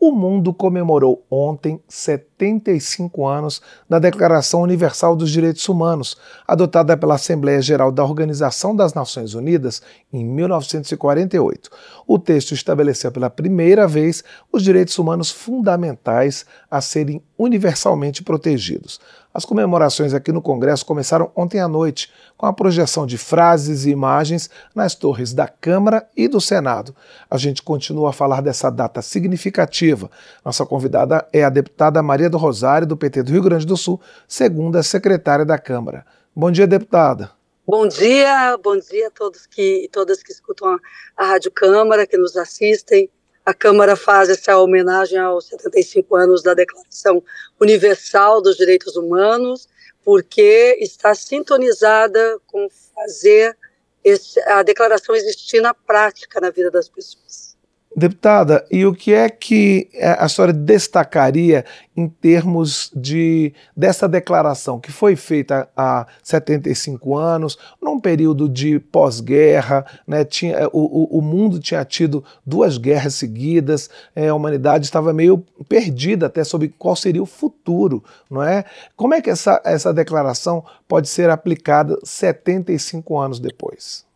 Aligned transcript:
O 0.00 0.12
mundo 0.12 0.54
comemorou 0.54 1.26
ontem 1.28 1.80
75 1.88 3.26
anos 3.26 3.60
da 3.88 3.98
Declaração 3.98 4.62
Universal 4.62 5.16
dos 5.16 5.28
Direitos 5.28 5.68
Humanos, 5.68 6.16
adotada 6.46 6.96
pela 6.96 7.16
Assembleia 7.16 7.60
Geral 7.60 7.90
da 7.90 8.04
Organização 8.04 8.76
das 8.76 8.94
Nações 8.94 9.34
Unidas 9.34 9.82
em 10.12 10.24
1948. 10.24 11.68
O 12.06 12.16
texto 12.16 12.54
estabeleceu 12.54 13.10
pela 13.10 13.28
primeira 13.28 13.88
vez 13.88 14.22
os 14.52 14.62
direitos 14.62 14.96
humanos 14.98 15.32
fundamentais 15.32 16.46
a 16.70 16.80
serem 16.80 17.20
universalmente 17.38 18.24
protegidos. 18.24 19.00
As 19.32 19.44
comemorações 19.44 20.12
aqui 20.12 20.32
no 20.32 20.42
Congresso 20.42 20.84
começaram 20.84 21.30
ontem 21.36 21.60
à 21.60 21.68
noite, 21.68 22.12
com 22.36 22.46
a 22.46 22.52
projeção 22.52 23.06
de 23.06 23.16
frases 23.16 23.84
e 23.84 23.90
imagens 23.90 24.50
nas 24.74 24.96
torres 24.96 25.32
da 25.32 25.46
Câmara 25.46 26.08
e 26.16 26.26
do 26.26 26.40
Senado. 26.40 26.94
A 27.30 27.36
gente 27.38 27.62
continua 27.62 28.10
a 28.10 28.12
falar 28.12 28.42
dessa 28.42 28.68
data 28.70 29.00
significativa. 29.00 30.10
Nossa 30.44 30.66
convidada 30.66 31.26
é 31.32 31.44
a 31.44 31.50
deputada 31.50 32.02
Maria 32.02 32.28
do 32.28 32.36
Rosário, 32.36 32.86
do 32.86 32.96
PT 32.96 33.22
do 33.22 33.32
Rio 33.32 33.42
Grande 33.42 33.66
do 33.66 33.76
Sul, 33.76 34.00
segunda 34.26 34.82
secretária 34.82 35.44
da 35.44 35.58
Câmara. 35.58 36.04
Bom 36.34 36.50
dia, 36.50 36.66
deputada. 36.66 37.30
Bom 37.66 37.86
dia, 37.86 38.56
bom 38.56 38.78
dia 38.78 39.08
a 39.08 39.10
todos 39.10 39.46
que 39.46 39.90
todas 39.92 40.22
que 40.22 40.32
escutam 40.32 40.68
a, 40.68 40.78
a 41.16 41.26
Rádio 41.26 41.52
Câmara, 41.52 42.06
que 42.06 42.16
nos 42.16 42.34
assistem 42.34 43.10
a 43.48 43.54
Câmara 43.54 43.96
faz 43.96 44.28
essa 44.28 44.58
homenagem 44.58 45.18
aos 45.18 45.46
75 45.46 46.14
anos 46.14 46.42
da 46.42 46.52
Declaração 46.52 47.24
Universal 47.58 48.42
dos 48.42 48.58
Direitos 48.58 48.94
Humanos, 48.94 49.66
porque 50.04 50.76
está 50.82 51.14
sintonizada 51.14 52.38
com 52.46 52.68
fazer 52.94 53.56
esse, 54.04 54.38
a 54.40 54.62
declaração 54.62 55.14
existir 55.14 55.62
na 55.62 55.72
prática 55.72 56.38
na 56.42 56.50
vida 56.50 56.70
das 56.70 56.90
pessoas. 56.90 57.47
Deputada, 57.96 58.66
e 58.70 58.84
o 58.84 58.94
que 58.94 59.14
é 59.14 59.30
que 59.30 59.88
é, 59.94 60.10
a 60.10 60.28
senhora 60.28 60.52
destacaria 60.52 61.64
em 61.96 62.06
termos 62.06 62.92
de 62.94 63.52
dessa 63.74 64.06
declaração 64.06 64.78
que 64.78 64.92
foi 64.92 65.16
feita 65.16 65.68
há 65.74 66.06
75 66.22 67.16
anos, 67.16 67.58
num 67.80 67.98
período 67.98 68.46
de 68.46 68.78
pós-guerra, 68.78 69.86
né, 70.06 70.22
tinha, 70.22 70.54
é, 70.54 70.66
o, 70.66 71.18
o 71.18 71.22
mundo 71.22 71.58
tinha 71.58 71.82
tido 71.84 72.22
duas 72.44 72.76
guerras 72.76 73.14
seguidas, 73.14 73.88
é, 74.14 74.28
a 74.28 74.34
humanidade 74.34 74.84
estava 74.84 75.12
meio 75.12 75.44
perdida 75.66 76.26
até 76.26 76.44
sobre 76.44 76.68
qual 76.68 76.94
seria 76.94 77.22
o 77.22 77.26
futuro, 77.26 78.04
não 78.30 78.42
é? 78.42 78.66
Como 78.96 79.14
é 79.14 79.22
que 79.22 79.30
essa, 79.30 79.60
essa 79.64 79.94
declaração 79.94 80.62
pode 80.86 81.08
ser 81.08 81.30
aplicada 81.30 81.98
75 82.04 83.18
anos 83.18 83.40
depois? 83.40 84.06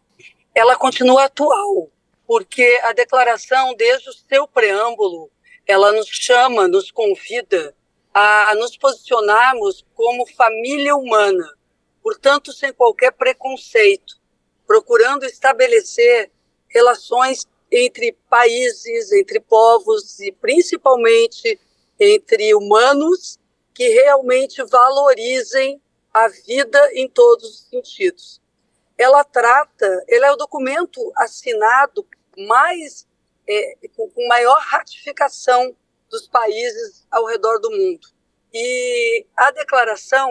Ela 0.54 0.76
continua 0.76 1.24
atual 1.24 1.88
porque 2.32 2.80
a 2.84 2.94
declaração, 2.94 3.74
desde 3.74 4.08
o 4.08 4.12
seu 4.14 4.48
preâmbulo, 4.48 5.30
ela 5.66 5.92
nos 5.92 6.08
chama, 6.08 6.66
nos 6.66 6.90
convida 6.90 7.76
a 8.14 8.54
nos 8.54 8.74
posicionarmos 8.74 9.84
como 9.94 10.26
família 10.26 10.96
humana, 10.96 11.46
portanto, 12.02 12.50
sem 12.50 12.72
qualquer 12.72 13.12
preconceito, 13.12 14.18
procurando 14.66 15.26
estabelecer 15.26 16.30
relações 16.68 17.46
entre 17.70 18.16
países, 18.30 19.12
entre 19.12 19.38
povos 19.38 20.18
e 20.18 20.32
principalmente 20.32 21.60
entre 22.00 22.54
humanos 22.54 23.38
que 23.74 23.88
realmente 23.88 24.64
valorizem 24.64 25.82
a 26.14 26.28
vida 26.28 26.80
em 26.94 27.06
todos 27.10 27.44
os 27.44 27.68
sentidos. 27.68 28.40
Ela 28.96 29.22
trata, 29.22 30.02
ele 30.08 30.24
é 30.24 30.32
o 30.32 30.36
documento 30.36 31.12
assinado 31.14 32.06
mais 32.36 33.06
é, 33.46 33.76
com, 33.96 34.08
com 34.10 34.26
maior 34.28 34.58
ratificação 34.60 35.76
dos 36.10 36.28
países 36.28 37.06
ao 37.10 37.26
redor 37.26 37.58
do 37.58 37.70
mundo. 37.70 38.08
E 38.52 39.26
a 39.36 39.50
declaração, 39.50 40.30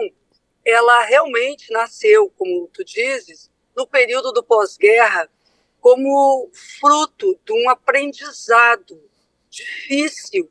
ela 0.64 1.02
realmente 1.02 1.72
nasceu, 1.72 2.30
como 2.36 2.68
tu 2.68 2.84
dizes, 2.84 3.50
no 3.76 3.86
período 3.86 4.32
do 4.32 4.42
pós-guerra, 4.42 5.28
como 5.80 6.48
fruto 6.80 7.38
de 7.44 7.52
um 7.52 7.68
aprendizado 7.68 9.02
difícil, 9.50 10.48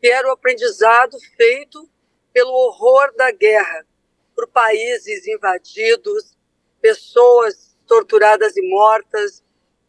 que 0.00 0.08
era 0.08 0.28
o 0.28 0.32
aprendizado 0.32 1.16
feito 1.36 1.88
pelo 2.32 2.50
horror 2.50 3.14
da 3.14 3.30
guerra, 3.30 3.86
por 4.34 4.48
países 4.48 5.26
invadidos, 5.28 6.36
pessoas 6.80 7.76
torturadas 7.86 8.56
e 8.56 8.68
mortas, 8.68 9.44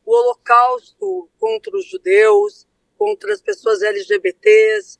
o 0.06 0.16
holocausto 0.16 1.30
contra 1.40 1.76
os 1.76 1.86
judeus, 1.86 2.68
contra 2.98 3.34
as 3.34 3.42
pessoas 3.42 3.82
LGBTs, 3.82 5.00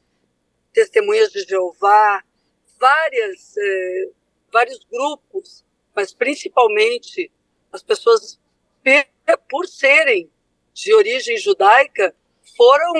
testemunhas 0.74 1.32
de 1.32 1.44
Jeová, 1.44 2.24
várias, 2.80 3.56
eh, 3.58 4.10
vários 4.52 4.84
grupos, 4.84 5.64
mas 5.96 6.14
principalmente 6.14 7.32
as 7.72 7.84
pessoas, 7.84 8.40
por 9.50 9.68
serem 9.68 10.30
de 10.74 10.94
origem 10.94 11.38
judaica, 11.38 12.16
foram 12.58 12.94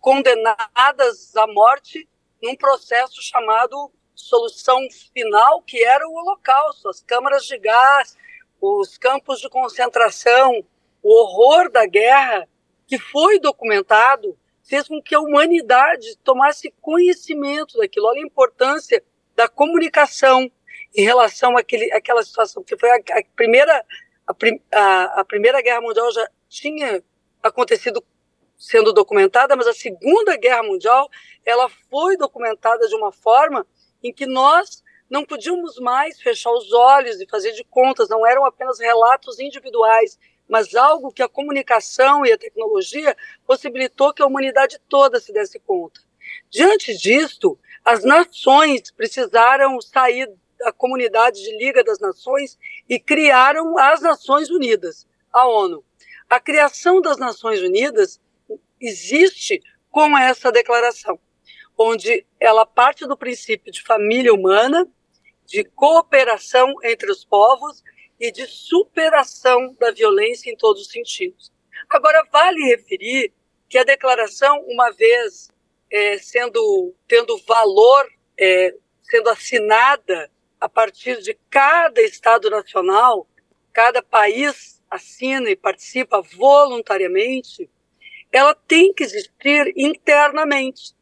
condenadas 0.00 1.36
à 1.36 1.46
morte 1.46 2.08
num 2.42 2.56
processo 2.56 3.20
chamado 3.22 3.92
solução 4.14 4.78
final, 5.12 5.62
que 5.62 5.82
era 5.82 6.06
o 6.08 6.14
Holocausto, 6.14 6.88
as 6.88 7.02
câmaras 7.02 7.44
de 7.44 7.58
gás, 7.58 8.16
os 8.60 8.98
campos 8.98 9.40
de 9.40 9.48
concentração, 9.48 10.64
o 11.02 11.12
horror 11.12 11.70
da 11.70 11.86
guerra, 11.86 12.48
que 12.86 12.98
foi 12.98 13.38
documentado, 13.38 14.36
fez 14.62 14.86
com 14.86 15.02
que 15.02 15.14
a 15.14 15.20
humanidade 15.20 16.16
tomasse 16.18 16.72
conhecimento 16.80 17.78
daquilo. 17.78 18.06
Olha 18.06 18.20
a 18.20 18.26
importância 18.26 19.02
da 19.34 19.48
comunicação 19.48 20.50
em 20.94 21.02
relação 21.02 21.56
àquele, 21.56 21.92
àquela 21.92 22.22
situação, 22.22 22.62
que 22.62 22.76
foi 22.76 22.90
a, 22.90 22.96
a 22.96 23.22
primeira 23.34 23.84
a, 24.26 24.78
a, 24.78 25.20
a, 25.20 25.24
primeira 25.24 25.60
guerra 25.60 25.80
mundial 25.80 26.10
já 26.12 26.28
tinha 26.48 27.02
acontecido 27.42 28.04
sendo 28.56 28.92
documentada, 28.92 29.56
mas 29.56 29.66
a 29.66 29.72
segunda 29.72 30.36
guerra 30.36 30.62
mundial 30.62 31.08
ela 31.44 31.68
foi 31.88 32.16
documentada 32.16 32.86
de 32.86 32.94
uma 32.94 33.10
forma 33.10 33.66
em 34.02 34.12
que 34.12 34.26
nós 34.26 34.82
não 35.08 35.24
podíamos 35.24 35.78
mais 35.80 36.20
fechar 36.20 36.52
os 36.52 36.72
olhos 36.72 37.20
e 37.20 37.26
fazer 37.26 37.52
de 37.52 37.64
contas, 37.64 38.08
não 38.08 38.24
eram 38.24 38.44
apenas 38.44 38.78
relatos 38.78 39.40
individuais, 39.40 40.18
mas 40.50 40.74
algo 40.74 41.12
que 41.12 41.22
a 41.22 41.28
comunicação 41.28 42.26
e 42.26 42.32
a 42.32 42.38
tecnologia 42.38 43.16
possibilitou 43.46 44.12
que 44.12 44.20
a 44.20 44.26
humanidade 44.26 44.80
toda 44.88 45.20
se 45.20 45.32
desse 45.32 45.60
conta. 45.60 46.00
Diante 46.50 46.92
disto, 46.96 47.56
as 47.84 48.04
nações 48.04 48.90
precisaram 48.90 49.80
sair 49.80 50.28
da 50.58 50.72
comunidade 50.72 51.40
de 51.40 51.56
Liga 51.56 51.84
das 51.84 52.00
Nações 52.00 52.58
e 52.88 52.98
criaram 52.98 53.78
as 53.78 54.00
Nações 54.00 54.50
Unidas, 54.50 55.06
a 55.32 55.46
ONU. 55.46 55.84
A 56.28 56.40
criação 56.40 57.00
das 57.00 57.16
Nações 57.16 57.60
Unidas 57.60 58.20
existe 58.80 59.62
com 59.90 60.18
essa 60.18 60.50
declaração, 60.50 61.18
onde 61.78 62.26
ela 62.38 62.66
parte 62.66 63.06
do 63.06 63.16
princípio 63.16 63.72
de 63.72 63.82
família 63.82 64.34
humana, 64.34 64.86
de 65.46 65.64
cooperação 65.64 66.74
entre 66.82 67.10
os 67.10 67.24
povos 67.24 67.82
e 68.20 68.30
de 68.30 68.46
superação 68.46 69.74
da 69.80 69.90
violência 69.90 70.50
em 70.50 70.56
todos 70.56 70.82
os 70.82 70.92
sentidos. 70.92 71.50
Agora, 71.88 72.22
vale 72.30 72.62
referir 72.64 73.32
que 73.68 73.78
a 73.78 73.84
declaração, 73.84 74.62
uma 74.68 74.90
vez 74.90 75.48
é, 75.90 76.18
sendo 76.18 76.94
tendo 77.08 77.36
valor, 77.38 78.06
é, 78.38 78.74
sendo 79.02 79.30
assinada 79.30 80.30
a 80.60 80.68
partir 80.68 81.20
de 81.22 81.36
cada 81.48 82.02
Estado 82.02 82.50
nacional, 82.50 83.26
cada 83.72 84.02
país 84.02 84.82
assina 84.90 85.48
e 85.48 85.56
participa 85.56 86.20
voluntariamente, 86.20 87.70
ela 88.30 88.54
tem 88.54 88.92
que 88.92 89.02
existir 89.02 89.72
internamente. 89.76 90.94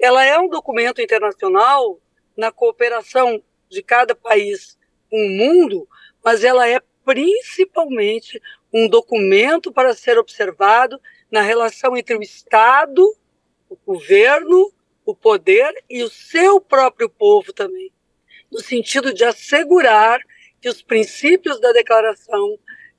Ela 0.00 0.24
é 0.24 0.38
um 0.38 0.48
documento 0.48 1.00
internacional 1.00 2.00
na 2.36 2.50
cooperação 2.50 3.42
de 3.68 3.82
cada 3.82 4.14
país 4.14 4.76
com 5.08 5.16
o 5.16 5.30
mundo, 5.30 5.88
mas 6.24 6.42
ela 6.42 6.66
é 6.66 6.80
principalmente 7.04 8.40
um 8.72 8.88
documento 8.88 9.70
para 9.70 9.94
ser 9.94 10.18
observado 10.18 10.98
na 11.30 11.42
relação 11.42 11.96
entre 11.96 12.16
o 12.16 12.22
Estado, 12.22 13.02
o 13.68 13.76
governo, 13.86 14.72
o 15.04 15.14
poder 15.14 15.84
e 15.88 16.02
o 16.02 16.08
seu 16.08 16.60
próprio 16.60 17.10
povo 17.10 17.52
também, 17.52 17.92
no 18.50 18.60
sentido 18.60 19.12
de 19.12 19.22
assegurar 19.24 20.18
que 20.60 20.68
os 20.68 20.80
princípios 20.80 21.60
da 21.60 21.72
declaração 21.72 22.58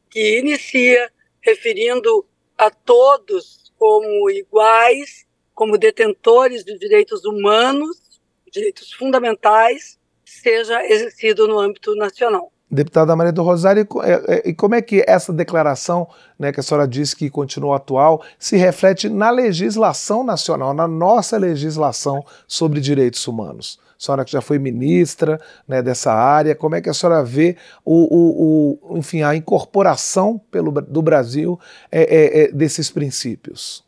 que 0.09 0.37
inicia 0.37 1.11
referindo 1.41 2.25
a 2.57 2.69
todos 2.69 3.73
como 3.77 4.29
iguais, 4.29 5.25
como 5.53 5.77
detentores 5.77 6.63
de 6.63 6.77
direitos 6.77 7.25
humanos, 7.25 8.21
direitos 8.51 8.93
fundamentais, 8.93 9.99
seja 10.23 10.85
exercido 10.85 11.47
no 11.47 11.59
âmbito 11.59 11.95
nacional. 11.95 12.51
Deputada 12.69 13.15
Maria 13.15 13.31
do 13.31 13.43
Rosário, 13.43 13.87
é, 14.03 14.37
é, 14.37 14.49
e 14.49 14.53
como 14.53 14.73
é 14.73 14.81
que 14.81 15.03
essa 15.07 15.31
declaração, 15.31 16.07
né, 16.37 16.51
que 16.51 16.59
a 16.59 16.63
senhora 16.63 16.87
disse 16.87 17.15
que 17.15 17.29
continua 17.29 17.77
atual, 17.77 18.23
se 18.39 18.57
reflete 18.57 19.07
na 19.07 19.29
legislação 19.29 20.23
nacional, 20.23 20.73
na 20.73 20.87
nossa 20.87 21.37
legislação 21.37 22.25
sobre 22.47 22.81
direitos 22.81 23.25
humanos? 23.27 23.79
A 23.91 24.03
senhora 24.03 24.25
que 24.25 24.31
já 24.31 24.41
foi 24.41 24.57
ministra 24.57 25.39
né, 25.67 25.81
dessa 25.81 26.11
área, 26.11 26.55
como 26.55 26.75
é 26.75 26.81
que 26.81 26.89
a 26.89 26.93
senhora 26.93 27.23
vê 27.23 27.55
o, 27.83 27.93
o, 27.93 28.93
o 28.93 28.97
enfim, 28.97 29.21
a 29.21 29.35
incorporação 29.35 30.41
pelo, 30.51 30.71
do 30.71 31.01
Brasil 31.03 31.59
é, 31.91 32.01
é, 32.01 32.41
é, 32.41 32.51
desses 32.51 32.89
princípios? 32.89 33.85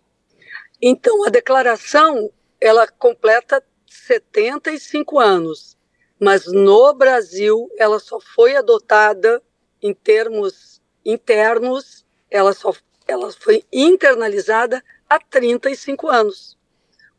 Então, 0.81 1.25
a 1.25 1.30
declaração 1.30 2.30
ela 2.62 2.88
completa 2.88 3.62
75 3.88 5.19
anos 5.19 5.76
mas 6.19 6.46
no 6.48 6.94
Brasil 6.94 7.69
ela 7.78 8.00
só 8.00 8.19
foi 8.19 8.56
adotada 8.56 9.42
em 9.81 9.94
termos 9.94 10.81
internos, 11.06 12.06
ela 12.30 12.54
só 12.54 12.74
ela 13.08 13.31
foi 13.31 13.64
internalizada 13.72 14.84
há 15.10 15.18
35 15.18 16.10
anos, 16.10 16.58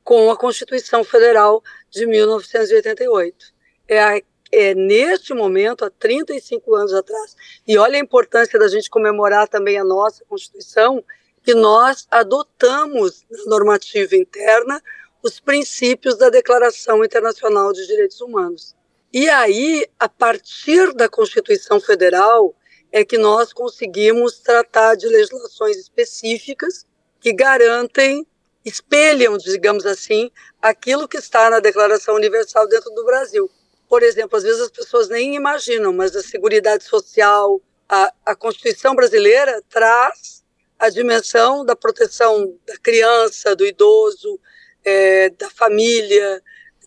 com 0.04 0.30
a 0.30 0.36
Constituição 0.36 1.02
Federal 1.02 1.62
de 1.90 2.06
1988. 2.06 3.52
É, 3.88 4.22
é 4.52 4.74
neste 4.74 5.32
momento, 5.32 5.84
há 5.84 5.90
35 5.90 6.74
anos 6.74 6.92
atrás, 6.92 7.34
e 7.66 7.78
olha 7.78 7.96
a 7.96 8.02
importância 8.02 8.58
da 8.58 8.68
gente 8.68 8.90
comemorar 8.90 9.48
também 9.48 9.78
a 9.78 9.84
nossa 9.84 10.24
Constituição, 10.26 11.02
que 11.42 11.54
nós 11.54 12.06
adotamos 12.10 13.24
na 13.30 13.44
normativa 13.46 14.14
interna 14.14 14.82
os 15.22 15.40
princípios 15.40 16.16
da 16.16 16.28
Declaração 16.28 17.02
Internacional 17.02 17.72
de 17.72 17.86
Direitos 17.86 18.20
Humanos. 18.20 18.76
E 19.12 19.28
aí, 19.28 19.86
a 19.98 20.08
partir 20.08 20.92
da 20.92 21.08
Constituição 21.08 21.80
Federal, 21.80 22.54
é 22.92 23.04
que 23.04 23.16
nós 23.16 23.52
conseguimos 23.52 24.38
tratar 24.38 24.96
de 24.96 25.06
legislações 25.06 25.76
específicas 25.76 26.86
que 27.20 27.32
garantem, 27.32 28.26
espelham, 28.64 29.36
digamos 29.38 29.86
assim, 29.86 30.30
aquilo 30.60 31.08
que 31.08 31.16
está 31.16 31.48
na 31.48 31.60
Declaração 31.60 32.14
Universal 32.14 32.68
dentro 32.68 32.90
do 32.90 33.04
Brasil. 33.04 33.50
Por 33.88 34.02
exemplo, 34.02 34.36
às 34.36 34.42
vezes 34.42 34.60
as 34.60 34.70
pessoas 34.70 35.08
nem 35.08 35.34
imaginam, 35.34 35.92
mas 35.92 36.14
a 36.14 36.22
Seguridade 36.22 36.84
Social, 36.84 37.60
a, 37.88 38.12
a 38.26 38.34
Constituição 38.34 38.94
brasileira 38.94 39.62
traz 39.70 40.44
a 40.78 40.90
dimensão 40.90 41.64
da 41.64 41.74
proteção 41.74 42.54
da 42.66 42.76
criança, 42.76 43.56
do 43.56 43.66
idoso, 43.66 44.38
é, 44.84 45.30
da 45.30 45.50
família, 45.50 46.42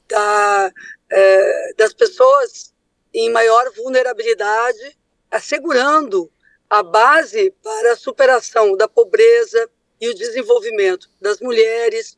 da, 0.07 0.71
é, 1.11 1.73
das 1.77 1.93
pessoas 1.93 2.73
em 3.13 3.29
maior 3.29 3.71
vulnerabilidade, 3.75 4.97
assegurando 5.29 6.31
a 6.69 6.81
base 6.81 7.53
para 7.61 7.93
a 7.93 7.97
superação 7.97 8.77
da 8.77 8.87
pobreza 8.87 9.69
e 9.99 10.09
o 10.09 10.15
desenvolvimento 10.15 11.09
das 11.19 11.41
mulheres. 11.41 12.17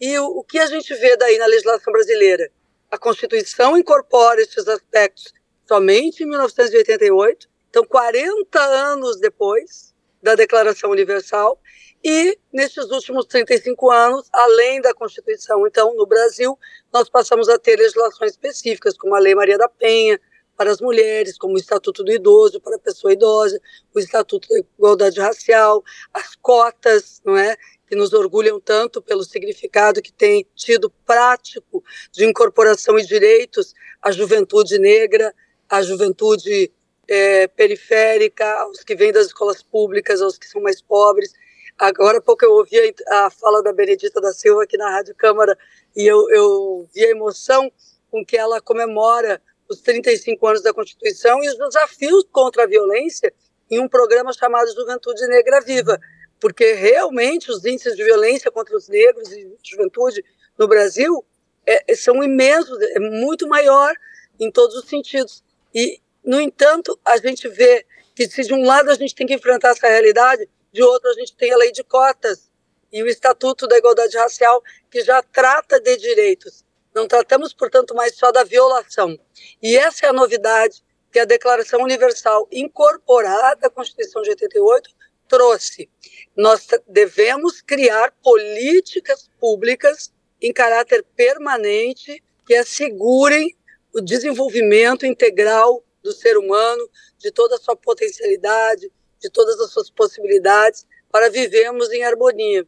E 0.00 0.18
o, 0.18 0.38
o 0.38 0.44
que 0.44 0.58
a 0.58 0.66
gente 0.66 0.94
vê 0.94 1.16
daí 1.16 1.36
na 1.36 1.46
legislação 1.46 1.92
brasileira? 1.92 2.50
A 2.90 2.98
Constituição 2.98 3.76
incorpora 3.76 4.40
esses 4.40 4.66
aspectos 4.66 5.32
somente 5.68 6.24
em 6.24 6.26
1988, 6.26 7.48
então 7.68 7.84
40 7.84 8.60
anos 8.60 9.20
depois 9.20 9.94
da 10.22 10.34
Declaração 10.34 10.90
Universal, 10.90 11.60
e 12.02 12.38
nesses 12.52 12.90
últimos 12.90 13.26
35 13.26 13.90
anos, 13.90 14.28
além 14.32 14.80
da 14.80 14.94
Constituição, 14.94 15.66
então, 15.66 15.94
no 15.94 16.06
Brasil, 16.06 16.58
nós 16.92 17.08
passamos 17.08 17.48
a 17.48 17.58
ter 17.58 17.76
legislações 17.76 18.32
específicas, 18.32 18.96
como 18.96 19.14
a 19.14 19.18
Lei 19.18 19.34
Maria 19.34 19.58
da 19.58 19.68
Penha, 19.68 20.18
para 20.60 20.70
as 20.70 20.80
mulheres, 20.80 21.38
como 21.38 21.54
o 21.54 21.58
Estatuto 21.58 22.04
do 22.04 22.12
Idoso 22.12 22.60
para 22.60 22.76
a 22.76 22.78
pessoa 22.78 23.14
idosa, 23.14 23.58
o 23.94 23.98
Estatuto 23.98 24.46
da 24.46 24.58
Igualdade 24.58 25.18
Racial, 25.18 25.82
as 26.12 26.36
cotas, 26.36 27.22
não 27.24 27.34
é? 27.34 27.56
Que 27.88 27.96
nos 27.96 28.12
orgulham 28.12 28.60
tanto 28.60 29.00
pelo 29.00 29.24
significado 29.24 30.02
que 30.02 30.12
tem 30.12 30.46
tido 30.54 30.90
prático 31.06 31.82
de 32.12 32.26
incorporação 32.26 32.98
e 32.98 33.06
direitos 33.06 33.74
à 34.02 34.12
juventude 34.12 34.78
negra, 34.78 35.34
à 35.66 35.80
juventude 35.80 36.70
é, 37.08 37.46
periférica, 37.48 38.46
aos 38.60 38.84
que 38.84 38.94
vêm 38.94 39.12
das 39.12 39.28
escolas 39.28 39.62
públicas, 39.62 40.20
aos 40.20 40.36
que 40.36 40.46
são 40.46 40.60
mais 40.60 40.82
pobres. 40.82 41.32
Agora 41.80 42.18
há 42.18 42.20
pouco 42.20 42.44
eu 42.44 42.52
ouvi 42.52 42.76
a, 43.08 43.24
a 43.24 43.30
fala 43.30 43.62
da 43.62 43.72
Benedita 43.72 44.20
da 44.20 44.34
Silva 44.34 44.64
aqui 44.64 44.76
na 44.76 44.90
Rádio 44.90 45.14
Câmara 45.14 45.56
e 45.96 46.06
eu, 46.06 46.28
eu 46.28 46.86
vi 46.94 47.06
a 47.06 47.08
emoção 47.08 47.72
com 48.10 48.22
que 48.22 48.36
ela 48.36 48.60
comemora 48.60 49.40
os 49.66 49.80
35 49.80 50.46
anos 50.46 50.62
da 50.62 50.74
Constituição 50.74 51.42
e 51.42 51.48
os 51.48 51.56
desafios 51.56 52.26
contra 52.30 52.64
a 52.64 52.66
violência 52.66 53.32
em 53.70 53.80
um 53.80 53.88
programa 53.88 54.30
chamado 54.34 54.70
Juventude 54.74 55.26
Negra 55.26 55.62
Viva, 55.62 55.98
porque 56.38 56.74
realmente 56.74 57.50
os 57.50 57.64
índices 57.64 57.96
de 57.96 58.04
violência 58.04 58.50
contra 58.50 58.76
os 58.76 58.86
negros 58.86 59.32
e 59.32 59.50
juventude 59.64 60.22
no 60.58 60.68
Brasil 60.68 61.24
é, 61.64 61.94
são 61.94 62.22
imensos, 62.22 62.78
é 62.78 63.00
muito 63.00 63.48
maior 63.48 63.94
em 64.38 64.50
todos 64.50 64.76
os 64.76 64.86
sentidos. 64.86 65.42
E, 65.74 65.98
no 66.22 66.38
entanto, 66.38 67.00
a 67.02 67.16
gente 67.16 67.48
vê 67.48 67.86
que 68.14 68.28
se 68.28 68.42
de 68.42 68.52
um 68.52 68.66
lado 68.66 68.90
a 68.90 68.94
gente 68.94 69.14
tem 69.14 69.26
que 69.26 69.32
enfrentar 69.32 69.70
essa 69.70 69.88
realidade, 69.88 70.46
de 70.72 70.82
outro 70.82 71.10
a 71.10 71.14
gente 71.14 71.36
tem 71.36 71.52
a 71.52 71.56
lei 71.56 71.72
de 71.72 71.82
cotas 71.82 72.50
e 72.92 73.02
o 73.02 73.06
Estatuto 73.06 73.66
da 73.66 73.78
Igualdade 73.78 74.16
Racial, 74.16 74.62
que 74.90 75.02
já 75.02 75.22
trata 75.22 75.80
de 75.80 75.96
direitos. 75.96 76.64
Não 76.94 77.06
tratamos, 77.06 77.54
portanto, 77.54 77.94
mais 77.94 78.16
só 78.16 78.32
da 78.32 78.42
violação. 78.42 79.16
E 79.62 79.76
essa 79.76 80.06
é 80.06 80.08
a 80.08 80.12
novidade 80.12 80.82
que 81.12 81.18
a 81.18 81.24
Declaração 81.24 81.82
Universal, 81.82 82.48
incorporada 82.50 83.66
à 83.66 83.70
Constituição 83.70 84.22
de 84.22 84.30
88, 84.30 84.90
trouxe. 85.28 85.88
Nós 86.36 86.66
devemos 86.88 87.60
criar 87.60 88.12
políticas 88.22 89.30
públicas 89.38 90.12
em 90.42 90.52
caráter 90.52 91.04
permanente 91.16 92.22
que 92.46 92.54
assegurem 92.54 93.56
o 93.92 94.00
desenvolvimento 94.00 95.06
integral 95.06 95.84
do 96.02 96.12
ser 96.12 96.36
humano, 96.36 96.88
de 97.18 97.30
toda 97.30 97.56
a 97.56 97.58
sua 97.58 97.76
potencialidade, 97.76 98.90
de 99.20 99.30
todas 99.30 99.60
as 99.60 99.70
suas 99.70 99.90
possibilidades 99.90 100.86
para 101.10 101.28
vivermos 101.28 101.90
em 101.90 102.02
harmonia. 102.02 102.66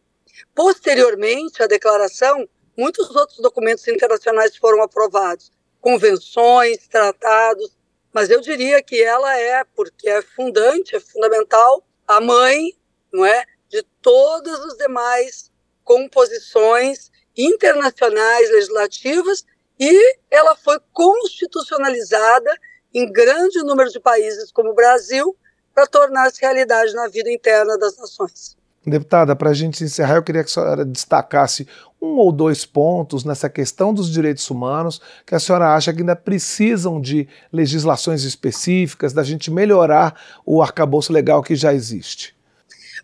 Posteriormente 0.54 1.62
à 1.62 1.66
declaração, 1.66 2.48
muitos 2.76 3.14
outros 3.14 3.38
documentos 3.38 3.86
internacionais 3.88 4.56
foram 4.56 4.82
aprovados, 4.82 5.50
convenções, 5.80 6.86
tratados, 6.88 7.76
mas 8.12 8.30
eu 8.30 8.40
diria 8.40 8.82
que 8.82 9.02
ela 9.02 9.36
é, 9.38 9.64
porque 9.64 10.08
é 10.08 10.20
fundante, 10.20 10.94
é 10.94 11.00
fundamental, 11.00 11.84
a 12.06 12.20
mãe, 12.20 12.76
não 13.12 13.24
é, 13.24 13.44
de 13.68 13.82
todas 14.02 14.60
as 14.60 14.76
demais 14.76 15.50
composições 15.82 17.10
internacionais 17.36 18.50
legislativas 18.50 19.44
e 19.80 20.16
ela 20.30 20.54
foi 20.54 20.78
constitucionalizada 20.92 22.54
em 22.94 23.10
grande 23.10 23.62
número 23.62 23.88
de 23.90 23.98
países 23.98 24.52
como 24.52 24.70
o 24.70 24.74
Brasil 24.74 25.36
para 25.74 25.86
tornar-se 25.86 26.40
realidade 26.40 26.92
na 26.94 27.08
vida 27.08 27.30
interna 27.30 27.76
das 27.78 27.96
nações. 27.96 28.56
Deputada, 28.84 29.36
para 29.36 29.50
a 29.50 29.54
gente 29.54 29.84
encerrar, 29.84 30.16
eu 30.16 30.24
queria 30.24 30.42
que 30.42 30.50
a 30.50 30.52
senhora 30.52 30.84
destacasse 30.84 31.68
um 32.00 32.16
ou 32.18 32.32
dois 32.32 32.66
pontos 32.66 33.22
nessa 33.22 33.48
questão 33.48 33.94
dos 33.94 34.10
direitos 34.10 34.50
humanos 34.50 35.00
que 35.24 35.36
a 35.36 35.38
senhora 35.38 35.72
acha 35.72 35.92
que 35.92 36.00
ainda 36.00 36.16
precisam 36.16 37.00
de 37.00 37.28
legislações 37.52 38.24
específicas, 38.24 39.12
da 39.12 39.22
gente 39.22 39.52
melhorar 39.52 40.20
o 40.44 40.60
arcabouço 40.60 41.12
legal 41.12 41.44
que 41.44 41.54
já 41.54 41.72
existe. 41.72 42.36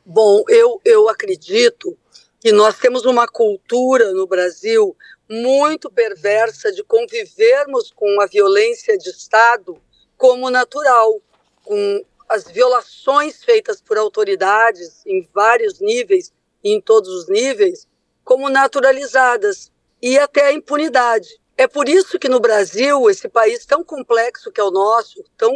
Bom, 0.04 0.42
eu, 0.48 0.80
eu 0.84 1.08
acredito 1.08 1.96
que 2.40 2.50
nós 2.50 2.76
temos 2.76 3.04
uma 3.04 3.28
cultura 3.28 4.12
no 4.12 4.26
Brasil 4.26 4.96
muito 5.30 5.88
perversa 5.90 6.72
de 6.72 6.82
convivermos 6.82 7.92
com 7.94 8.20
a 8.20 8.26
violência 8.26 8.98
de 8.98 9.10
Estado 9.10 9.78
como 10.16 10.50
natural, 10.50 11.20
com 11.62 12.04
as 12.28 12.44
violações 12.44 13.42
feitas 13.42 13.80
por 13.80 13.96
autoridades 13.96 15.04
em 15.06 15.28
vários 15.32 15.80
níveis 15.80 16.32
e 16.62 16.74
em 16.74 16.80
todos 16.80 17.08
os 17.08 17.28
níveis 17.28 17.86
como 18.24 18.48
naturalizadas 18.48 19.72
e 20.02 20.18
até 20.18 20.46
a 20.46 20.52
impunidade. 20.52 21.28
É 21.56 21.66
por 21.66 21.88
isso 21.88 22.18
que 22.18 22.28
no 22.28 22.38
Brasil, 22.38 23.08
esse 23.10 23.28
país 23.28 23.64
tão 23.64 23.82
complexo 23.82 24.52
que 24.52 24.60
é 24.60 24.64
o 24.64 24.70
nosso, 24.70 25.24
tão 25.36 25.52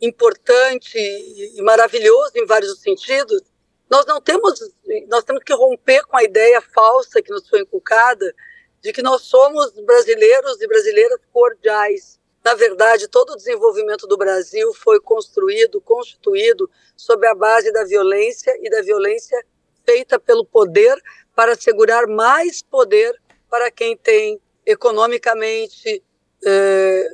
importante 0.00 0.96
e 0.96 1.60
maravilhoso 1.62 2.32
em 2.36 2.46
vários 2.46 2.80
sentidos, 2.80 3.42
nós 3.90 4.06
não 4.06 4.20
temos, 4.20 4.60
nós 5.08 5.24
temos 5.24 5.42
que 5.42 5.52
romper 5.52 6.04
com 6.06 6.16
a 6.16 6.22
ideia 6.22 6.60
falsa 6.60 7.20
que 7.20 7.30
nos 7.30 7.48
foi 7.48 7.60
inculcada 7.60 8.32
de 8.80 8.92
que 8.92 9.02
nós 9.02 9.22
somos 9.22 9.72
brasileiros 9.72 10.60
e 10.60 10.66
brasileiras 10.66 11.20
cordiais. 11.32 12.19
Na 12.44 12.54
verdade, 12.54 13.06
todo 13.06 13.30
o 13.30 13.36
desenvolvimento 13.36 14.06
do 14.06 14.16
Brasil 14.16 14.72
foi 14.74 14.98
construído, 15.00 15.80
constituído 15.80 16.70
sob 16.96 17.26
a 17.26 17.34
base 17.34 17.70
da 17.70 17.84
violência 17.84 18.56
e 18.62 18.70
da 18.70 18.80
violência 18.80 19.44
feita 19.84 20.18
pelo 20.18 20.44
poder 20.44 20.96
para 21.34 21.52
assegurar 21.52 22.06
mais 22.06 22.62
poder 22.62 23.14
para 23.48 23.70
quem 23.70 23.96
tem 23.96 24.40
economicamente, 24.64 26.02
eh, 26.46 27.08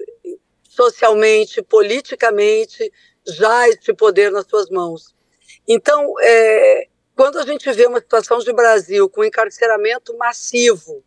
socialmente, 0.68 1.62
politicamente, 1.62 2.92
já 3.26 3.68
esse 3.68 3.92
poder 3.94 4.30
nas 4.30 4.46
suas 4.46 4.68
mãos. 4.68 5.14
Então, 5.66 6.14
é, 6.20 6.86
quando 7.16 7.38
a 7.38 7.46
gente 7.46 7.70
vê 7.72 7.86
uma 7.86 7.98
situação 7.98 8.38
de 8.38 8.52
Brasil 8.52 9.08
com 9.08 9.24
encarceramento 9.24 10.16
massivo 10.16 11.02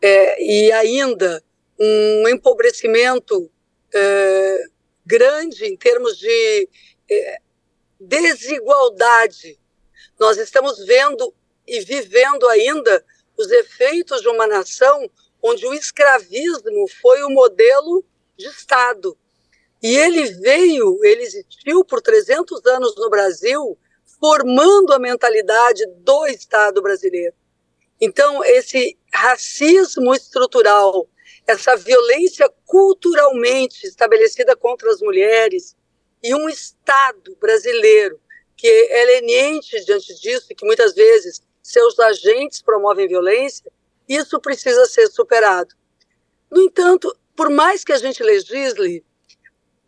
é, 0.00 0.42
e 0.42 0.72
ainda 0.72 1.42
um 1.78 2.28
empobrecimento 2.28 3.50
grande 5.04 5.66
em 5.66 5.76
termos 5.76 6.18
de 6.18 6.68
é, 7.10 7.38
desigualdade, 7.98 9.58
nós 10.18 10.38
estamos 10.38 10.78
vendo 10.84 11.34
e 11.66 11.80
vivendo 11.80 12.48
ainda 12.48 13.04
os 13.36 13.50
efeitos 13.50 14.20
de 14.20 14.28
uma 14.28 14.46
nação 14.46 15.10
onde 15.42 15.66
o 15.66 15.74
escravismo 15.74 16.86
foi 17.00 17.22
o 17.22 17.30
modelo 17.30 18.04
de 18.36 18.46
Estado. 18.46 19.16
E 19.82 19.96
ele 19.96 20.24
veio, 20.34 21.02
ele 21.02 21.22
existiu 21.22 21.84
por 21.84 22.02
300 22.02 22.64
anos 22.66 22.94
no 22.96 23.08
Brasil, 23.08 23.78
formando 24.20 24.92
a 24.92 24.98
mentalidade 24.98 25.86
do 25.96 26.26
Estado 26.26 26.82
brasileiro. 26.82 27.34
Então, 27.98 28.44
esse 28.44 28.98
racismo 29.12 30.14
estrutural, 30.14 31.08
essa 31.50 31.76
violência 31.76 32.48
culturalmente 32.64 33.86
estabelecida 33.86 34.56
contra 34.56 34.90
as 34.90 35.00
mulheres, 35.00 35.76
e 36.22 36.34
um 36.34 36.48
Estado 36.48 37.36
brasileiro 37.40 38.20
que 38.56 38.68
é 38.68 39.04
leniente 39.06 39.82
diante 39.84 40.14
disso 40.20 40.48
e 40.50 40.54
que 40.54 40.66
muitas 40.66 40.94
vezes 40.94 41.40
seus 41.62 41.98
agentes 41.98 42.60
promovem 42.60 43.08
violência, 43.08 43.70
isso 44.08 44.38
precisa 44.40 44.84
ser 44.86 45.06
superado. 45.08 45.74
No 46.50 46.60
entanto, 46.60 47.14
por 47.34 47.48
mais 47.48 47.84
que 47.84 47.92
a 47.92 47.98
gente 47.98 48.22
legisle, 48.22 49.04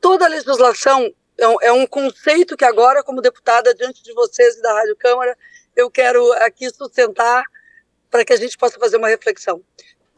toda 0.00 0.26
legislação 0.26 1.12
é 1.36 1.48
um, 1.48 1.82
é 1.82 1.86
conceito 1.86 2.56
que 2.56 2.64
agora, 2.64 3.02
como 3.02 3.20
deputada 3.20 3.74
diante 3.74 4.02
de 4.02 4.12
vocês 4.14 4.56
e 4.56 4.62
da 4.62 4.72
Rádio 4.72 4.96
Câmara, 4.96 5.36
eu 5.76 5.90
quero 5.90 6.32
aqui 6.34 6.70
sustentar 6.70 7.44
para 8.10 8.24
que 8.24 8.32
a 8.32 8.36
gente 8.36 8.56
possa 8.56 8.78
fazer 8.78 8.96
uma 8.96 9.08
reflexão. 9.08 9.62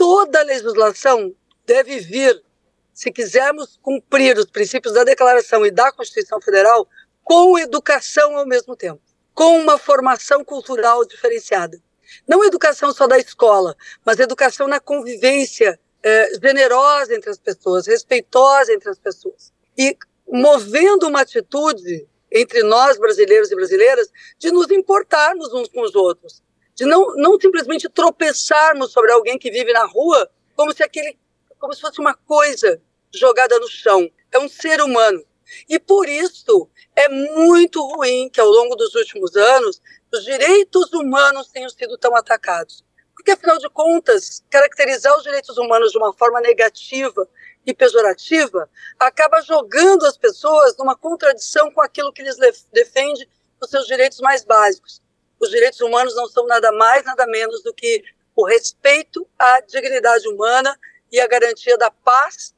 Toda 0.07 0.43
legislação 0.43 1.35
deve 1.65 1.99
vir, 1.99 2.45
se 2.93 3.11
quisermos 3.11 3.79
cumprir 3.81 4.37
os 4.37 4.45
princípios 4.45 4.93
da 4.93 5.03
Declaração 5.03 5.65
e 5.65 5.71
da 5.71 5.91
Constituição 5.91 6.39
Federal, 6.43 6.87
com 7.23 7.59
educação 7.59 8.37
ao 8.37 8.47
mesmo 8.47 8.77
tempo, 8.77 9.01
com 9.33 9.59
uma 9.59 9.79
formação 9.79 10.45
cultural 10.45 11.07
diferenciada. 11.07 11.81
Não 12.29 12.45
educação 12.45 12.93
só 12.93 13.07
da 13.07 13.19
escola, 13.19 13.75
mas 14.05 14.21
educação 14.21 14.69
na 14.69 14.79
convivência 14.79 15.81
é, 16.03 16.35
generosa 16.39 17.15
entre 17.15 17.31
as 17.31 17.39
pessoas, 17.39 17.87
respeitosa 17.87 18.75
entre 18.75 18.91
as 18.91 18.99
pessoas. 18.99 19.55
E 19.75 19.97
movendo 20.29 21.09
uma 21.09 21.23
atitude 21.23 22.07
entre 22.31 22.63
nós, 22.63 22.99
brasileiros 22.99 23.51
e 23.51 23.57
brasileiras, 23.57 24.11
de 24.39 24.51
nos 24.53 24.71
importarmos 24.71 25.51
uns 25.55 25.69
com 25.69 25.81
os 25.81 25.95
outros, 25.95 26.43
de 26.75 26.85
não, 26.85 27.15
não 27.17 27.39
simplesmente 27.41 27.89
tropeçarmos 27.89 28.93
sobre 28.93 29.13
alguém 29.13 29.39
que 29.39 29.51
vive 29.51 29.73
na 29.73 29.85
rua 29.85 30.31
como 30.57 30.73
se 30.73 30.83
aquele, 30.83 31.19
como 31.59 31.73
se 31.73 31.81
fosse 31.81 32.01
uma 32.01 32.15
coisa 32.15 32.81
jogada 33.15 33.59
no 33.59 33.69
chão. 33.69 34.11
É 34.33 34.39
um 34.39 34.49
ser 34.49 34.81
humano. 34.81 35.25
E 35.69 35.79
por 35.79 36.09
isso 36.09 36.69
é 36.97 37.09
muito 37.09 37.81
ruim 37.81 38.29
que 38.29 38.41
ao 38.41 38.49
longo 38.49 38.75
dos 38.77 38.95
últimos 38.95 39.37
anos 39.37 39.81
os 40.13 40.25
direitos 40.25 40.93
humanos 40.93 41.49
tenham 41.49 41.69
sido 41.69 41.97
tão 41.99 42.15
atacados. 42.17 42.85
Porque, 43.15 43.31
afinal 43.31 43.59
de 43.59 43.69
contas, 43.71 44.43
caracterizar 44.51 45.17
os 45.17 45.23
direitos 45.23 45.57
humanos 45.57 45.93
de 45.93 45.99
uma 45.99 46.13
forma 46.13 46.41
negativa 46.41 47.29
e 47.65 47.73
pejorativa 47.73 48.69
acaba 48.99 49.41
jogando 49.41 50.05
as 50.05 50.19
pessoas 50.19 50.77
numa 50.77 50.97
contradição 50.97 51.71
com 51.71 51.81
aquilo 51.81 52.13
que 52.13 52.23
lhes 52.23 52.37
defende 52.73 53.29
os 53.61 53.71
seus 53.71 53.87
direitos 53.87 54.21
mais 54.21 54.45
básicos. 54.45 55.01
Os 55.45 55.51
direitos 55.51 55.81
humanos 55.83 56.17
não 56.17 56.27
são 56.27 56.47
nada 56.47 56.73
mais, 56.73 57.05
nada 57.05 57.27
menos 57.27 57.63
do 57.63 57.75
que 57.75 58.03
o 58.35 58.47
respeito 58.47 59.29
à 59.39 59.61
dignidade 59.61 60.27
humana 60.27 60.75
e 61.13 61.21
a 61.21 61.27
garantia 61.27 61.77
da 61.77 61.91
paz 61.91 62.55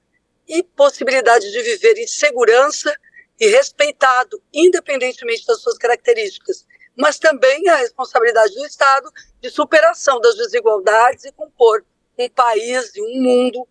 e 0.46 0.62
possibilidade 0.62 1.50
de 1.50 1.62
viver 1.62 1.98
em 1.98 2.06
segurança 2.06 2.96
e 3.40 3.48
respeitado, 3.48 4.40
independentemente 4.54 5.44
das 5.44 5.60
suas 5.62 5.76
características, 5.76 6.64
mas 6.96 7.18
também 7.18 7.68
a 7.68 7.74
responsabilidade 7.74 8.54
do 8.54 8.64
Estado 8.64 9.10
de 9.40 9.50
superação 9.50 10.20
das 10.20 10.36
desigualdades 10.36 11.24
e 11.24 11.32
compor 11.32 11.84
um 12.16 12.28
país 12.28 12.94
e 12.94 13.02
um 13.02 13.20
mundo 13.20 13.66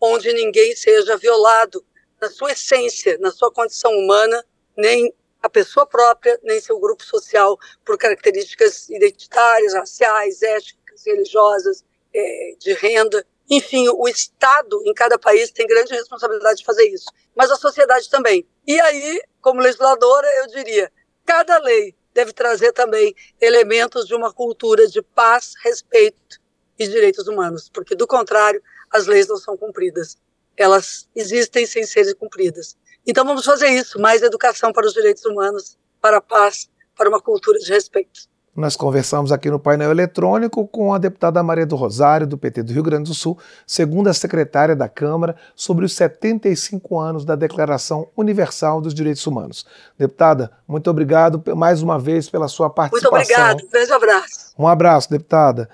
onde 0.00 0.32
ninguém 0.32 0.76
seja 0.76 1.16
violado 1.16 1.84
na 2.20 2.30
sua 2.30 2.52
essência, 2.52 3.18
na 3.18 3.32
sua 3.32 3.50
condição 3.50 3.90
humana, 3.90 4.46
nem 4.76 5.12
a 5.42 5.48
pessoa 5.48 5.86
própria, 5.86 6.38
nem 6.42 6.60
seu 6.60 6.78
grupo 6.78 7.04
social, 7.04 7.58
por 7.84 7.96
características 7.96 8.88
identitárias, 8.88 9.74
raciais, 9.74 10.42
étnicas, 10.42 11.04
religiosas, 11.06 11.84
é, 12.14 12.54
de 12.58 12.72
renda. 12.74 13.24
Enfim, 13.48 13.88
o 13.88 14.08
Estado 14.08 14.80
em 14.84 14.94
cada 14.94 15.18
país 15.18 15.50
tem 15.50 15.66
grande 15.66 15.92
responsabilidade 15.92 16.58
de 16.58 16.64
fazer 16.64 16.86
isso, 16.88 17.06
mas 17.34 17.50
a 17.50 17.56
sociedade 17.56 18.08
também. 18.08 18.46
E 18.66 18.80
aí, 18.80 19.22
como 19.40 19.60
legisladora, 19.60 20.28
eu 20.38 20.46
diria: 20.48 20.92
cada 21.24 21.58
lei 21.58 21.94
deve 22.12 22.32
trazer 22.32 22.72
também 22.72 23.14
elementos 23.40 24.06
de 24.06 24.14
uma 24.14 24.32
cultura 24.32 24.86
de 24.86 25.02
paz, 25.02 25.54
respeito 25.62 26.40
e 26.78 26.86
direitos 26.86 27.26
humanos, 27.28 27.70
porque 27.72 27.94
do 27.94 28.06
contrário, 28.06 28.62
as 28.90 29.06
leis 29.06 29.28
não 29.28 29.36
são 29.36 29.56
cumpridas. 29.56 30.16
Elas 30.62 31.08
existem 31.16 31.66
sem 31.66 31.84
serem 31.84 32.14
cumpridas. 32.14 32.76
Então 33.06 33.24
vamos 33.24 33.44
fazer 33.44 33.68
isso, 33.68 33.98
mais 33.98 34.22
educação 34.22 34.72
para 34.72 34.86
os 34.86 34.92
direitos 34.92 35.24
humanos, 35.24 35.78
para 36.00 36.18
a 36.18 36.20
paz, 36.20 36.68
para 36.96 37.08
uma 37.08 37.20
cultura 37.20 37.58
de 37.58 37.72
respeito. 37.72 38.28
Nós 38.54 38.76
conversamos 38.76 39.30
aqui 39.30 39.48
no 39.48 39.60
painel 39.60 39.90
eletrônico 39.90 40.66
com 40.66 40.92
a 40.92 40.98
deputada 40.98 41.42
Maria 41.42 41.64
do 41.64 41.76
Rosário, 41.76 42.26
do 42.26 42.36
PT 42.36 42.64
do 42.64 42.72
Rio 42.72 42.82
Grande 42.82 43.08
do 43.08 43.14
Sul, 43.14 43.38
segunda 43.64 44.12
secretária 44.12 44.74
da 44.74 44.88
Câmara, 44.88 45.36
sobre 45.54 45.84
os 45.84 45.94
75 45.94 46.98
anos 46.98 47.24
da 47.24 47.36
Declaração 47.36 48.08
Universal 48.16 48.80
dos 48.80 48.92
Direitos 48.92 49.24
Humanos. 49.26 49.64
Deputada, 49.96 50.50
muito 50.66 50.90
obrigado 50.90 51.42
mais 51.56 51.80
uma 51.80 51.98
vez 51.98 52.28
pela 52.28 52.48
sua 52.48 52.68
participação. 52.68 53.12
Muito 53.12 53.30
obrigado, 53.30 53.64
um 53.64 53.70
grande 53.70 53.92
abraço. 53.92 54.54
Um 54.58 54.68
abraço, 54.68 55.10
deputada. 55.10 55.70